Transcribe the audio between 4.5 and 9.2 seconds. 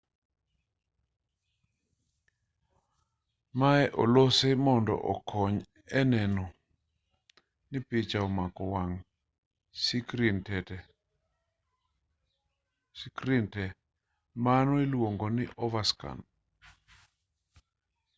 mondo okony e neno ni picha omako wang'